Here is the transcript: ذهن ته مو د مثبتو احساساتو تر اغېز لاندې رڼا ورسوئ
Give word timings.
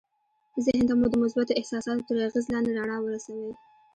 ذهن 0.65 0.83
ته 0.89 0.93
مو 0.99 1.05
د 1.11 1.15
مثبتو 1.23 1.57
احساساتو 1.59 2.05
تر 2.07 2.15
اغېز 2.27 2.45
لاندې 2.53 2.71
رڼا 2.79 2.97
ورسوئ 3.01 3.49